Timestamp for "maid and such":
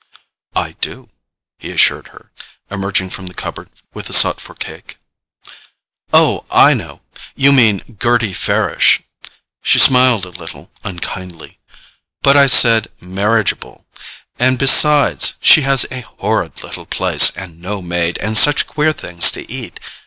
17.83-18.65